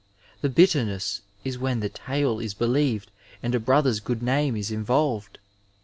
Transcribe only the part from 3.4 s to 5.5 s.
and a brother's good name is involved.